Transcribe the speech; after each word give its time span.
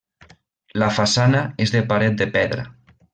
La 0.83 0.87
façana 0.95 1.41
és 1.67 1.73
de 1.77 1.83
paret 1.91 2.17
de 2.23 2.29
pedra. 2.39 2.67